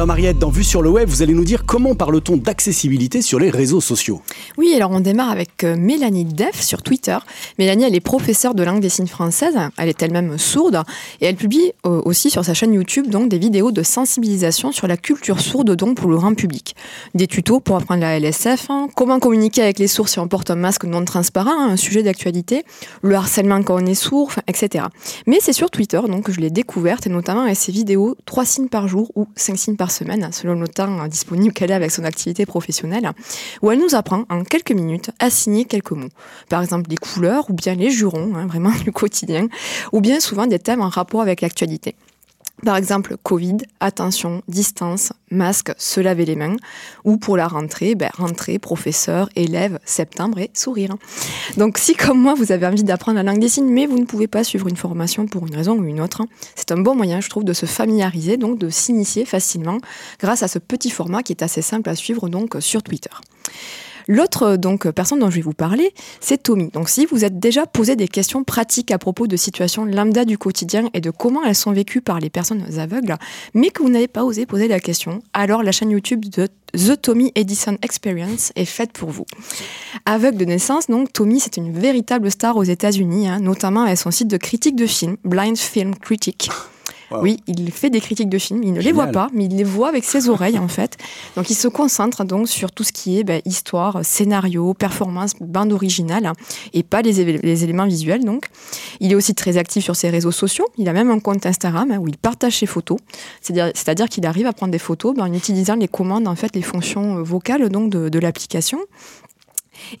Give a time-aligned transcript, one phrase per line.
[0.00, 3.38] Alors Mariette, dans Vue sur le web, vous allez nous dire comment parle-t-on d'accessibilité sur
[3.38, 4.22] les réseaux sociaux?
[4.56, 7.18] Oui, alors on démarre avec euh, Mélanie Def sur Twitter.
[7.58, 10.84] Mélanie, elle est professeure de langue des signes française, elle est elle-même sourde
[11.20, 14.86] et elle publie euh, aussi sur sa chaîne YouTube donc des vidéos de sensibilisation sur
[14.86, 16.74] la culture sourde donc pour le grand public.
[17.14, 20.50] Des tutos pour apprendre la LSF, hein, comment communiquer avec les sourds si on porte
[20.50, 22.64] un masque non transparent, hein, un sujet d'actualité,
[23.02, 24.86] le harcèlement quand on est sourd, etc.
[25.26, 28.46] Mais c'est sur Twitter donc que je l'ai découverte et notamment avec ses vidéos 3
[28.46, 31.90] signes par jour ou 5 signes par semaine, selon le temps disponible qu'elle a avec
[31.90, 33.10] son activité professionnelle,
[33.62, 36.08] où elle nous apprend en quelques minutes à signer quelques mots.
[36.48, 39.48] Par exemple, les couleurs ou bien les jurons, hein, vraiment du quotidien,
[39.92, 41.94] ou bien souvent des thèmes en rapport avec l'actualité.
[42.64, 46.56] Par exemple, Covid, attention, distance, masque, se laver les mains.
[47.04, 50.96] Ou pour la rentrée, ben, rentrée, professeur, élève, septembre et sourire.
[51.56, 54.04] Donc si comme moi, vous avez envie d'apprendre la langue des signes, mais vous ne
[54.04, 56.22] pouvez pas suivre une formation pour une raison ou une autre,
[56.54, 59.78] c'est un bon moyen, je trouve, de se familiariser, donc de s'initier facilement
[60.18, 63.10] grâce à ce petit format qui est assez simple à suivre donc sur Twitter.
[64.08, 66.68] L'autre donc personne dont je vais vous parler, c'est Tommy.
[66.68, 70.38] Donc si vous êtes déjà posé des questions pratiques à propos de situations lambda du
[70.38, 73.16] quotidien et de comment elles sont vécues par les personnes aveugles,
[73.54, 77.00] mais que vous n'avez pas osé poser la question, alors la chaîne YouTube de The
[77.00, 79.26] Tommy Edison Experience est faite pour vous.
[80.06, 84.10] Aveugle de naissance, donc Tommy, c'est une véritable star aux États-Unis, hein, notamment avec son
[84.10, 86.50] site de critique de films, Blind Film Critic.
[87.10, 89.64] Oui, il fait des critiques de films, il ne les voit pas, mais il les
[89.64, 90.96] voit avec ses oreilles en fait.
[91.36, 95.72] Donc il se concentre donc sur tout ce qui est ben, histoire, scénario, performance, bande
[95.72, 96.32] originale hein,
[96.72, 98.46] et pas les, éléments visuels donc.
[99.00, 101.90] Il est aussi très actif sur ses réseaux sociaux, il a même un compte Instagram
[101.90, 102.98] hein, où il partage ses photos,
[103.42, 106.62] c'est-à-dire qu'il arrive à prendre des photos ben, en utilisant les commandes en fait les
[106.62, 108.78] fonctions euh, vocales donc de l'application.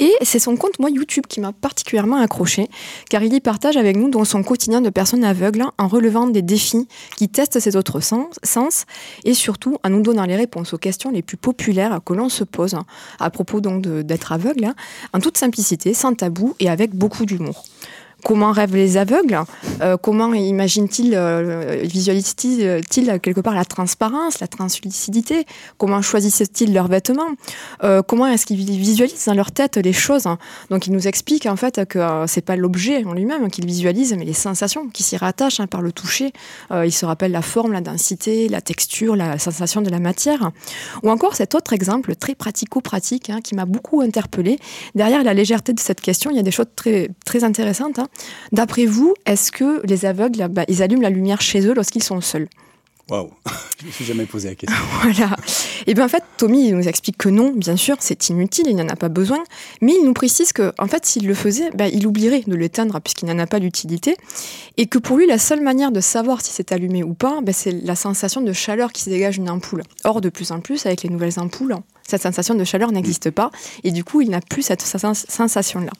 [0.00, 2.68] Et c'est son compte, moi, YouTube, qui m'a particulièrement accroché,
[3.10, 6.86] car il y partage avec nous son quotidien de personnes aveugles en relevant des défis
[7.16, 8.84] qui testent ses autres sens,
[9.24, 12.44] et surtout en nous donnant les réponses aux questions les plus populaires que l'on se
[12.44, 12.76] pose
[13.18, 14.74] à propos d'être aveugle, hein,
[15.12, 17.64] en toute simplicité, sans tabou et avec beaucoup d'humour.
[18.24, 19.40] Comment rêvent les aveugles
[19.80, 22.80] euh, Comment imaginent-ils, euh, visualisent-ils
[23.22, 25.46] quelque part la transparence, la translucidité
[25.78, 27.30] Comment choisissent-ils leurs vêtements
[27.84, 30.24] euh, Comment est-ce qu'ils visualisent dans leur tête les choses
[30.68, 34.24] Donc, ils nous expliquent en fait que c'est pas l'objet en lui-même qu'ils visualisent, mais
[34.24, 36.32] les sensations qui s'y rattachent hein, par le toucher.
[36.72, 40.50] ils se rappellent la forme, la densité, la texture, la sensation de la matière.
[41.04, 44.58] Ou encore cet autre exemple très pratico-pratique hein, qui m'a beaucoup interpellé.
[44.96, 48.00] Derrière la légèreté de cette question, il y a des choses très, très intéressantes.
[48.00, 48.07] Hein.
[48.52, 52.20] D'après vous, est-ce que les aveugles, bah, ils allument la lumière chez eux lorsqu'ils sont
[52.20, 52.48] seuls?
[53.10, 53.30] Waouh,
[53.78, 54.76] je ne me suis jamais posé la question.
[55.02, 55.34] voilà.
[55.86, 58.76] Et bien en fait, Tommy il nous explique que non, bien sûr, c'est inutile, il
[58.76, 59.42] n'en a pas besoin,
[59.80, 63.00] mais il nous précise que en fait, s'il le faisait, bah, il oublierait de l'éteindre
[63.00, 64.16] puisqu'il n'en a pas d'utilité,
[64.76, 67.52] et que pour lui, la seule manière de savoir si c'est allumé ou pas, bah,
[67.54, 69.84] c'est la sensation de chaleur qui se dégage d'une ampoule.
[70.04, 71.76] Or, de plus en plus, avec les nouvelles ampoules,
[72.08, 73.50] cette sensation de chaleur n'existe pas
[73.84, 75.90] et du coup il n'a plus cette sensation-là.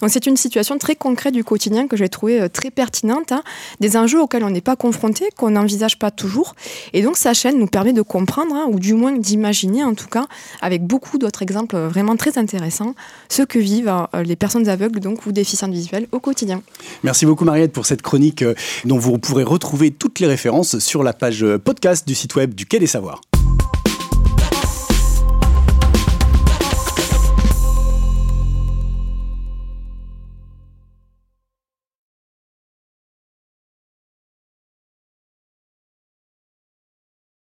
[0.00, 3.42] Donc c'est une situation très concrète du quotidien que j'ai trouvé euh, très pertinente, hein.
[3.80, 6.54] des enjeux auxquels on n'est pas confronté, qu'on n'envisage pas toujours
[6.92, 10.08] et donc sa chaîne nous permet de comprendre hein, ou du moins d'imaginer en tout
[10.08, 10.26] cas
[10.62, 12.94] avec beaucoup d'autres exemples euh, vraiment très intéressants
[13.28, 16.62] ce que vivent euh, les personnes aveugles donc ou déficientes visuelles au quotidien.
[17.02, 18.44] Merci beaucoup Mariette pour cette chronique
[18.84, 22.66] dont vous pourrez retrouver toutes les références sur la page podcast du site web du
[22.66, 23.20] Quai des Savoirs.